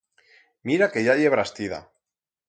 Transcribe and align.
Mira 0.69 0.87
que 0.95 1.03
ya 1.07 1.15
ye 1.19 1.29
brastida. 1.33 1.79